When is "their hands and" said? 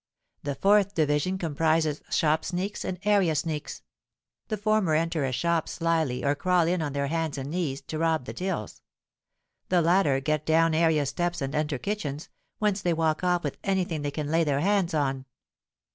6.93-7.51